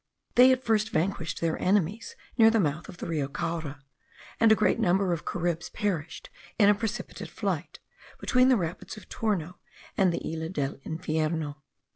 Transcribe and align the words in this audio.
They 0.33 0.51
at 0.51 0.63
first 0.63 0.89
vanquished 0.89 1.41
their 1.41 1.61
enemies 1.61 2.15
near 2.35 2.49
the 2.49 2.59
mouth 2.59 2.89
of 2.89 2.97
the 2.97 3.05
Rio 3.05 3.27
Caura; 3.27 3.83
and 4.39 4.51
a 4.51 4.55
great 4.55 4.79
number 4.79 5.13
of 5.13 5.25
Caribs 5.27 5.69
perished 5.69 6.31
in 6.57 6.69
a 6.69 6.73
precipitate 6.73 7.29
flight, 7.29 7.77
between 8.19 8.49
the 8.49 8.57
rapids 8.57 8.97
of 8.97 9.07
Torno 9.09 9.59
and 9.95 10.11
the 10.11 10.17
Isla 10.27 10.49
del 10.49 10.77
Infierno. 10.77 11.57